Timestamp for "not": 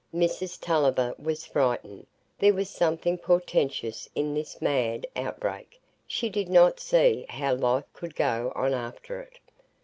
6.49-6.79